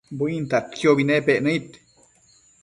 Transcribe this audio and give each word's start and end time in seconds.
buintadquiobi 0.17 1.03
nepac 1.07 1.39
nëid 1.45 1.67